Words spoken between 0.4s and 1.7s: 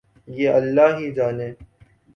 اللہ ہی جانے۔